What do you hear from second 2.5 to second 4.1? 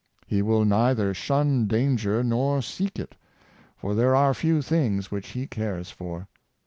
seek it, for